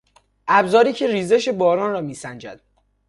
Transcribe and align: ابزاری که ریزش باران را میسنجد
ابزاری 0.47 0.93
که 0.93 1.07
ریزش 1.07 1.49
باران 1.49 1.91
را 1.91 2.01
میسنجد 2.01 2.61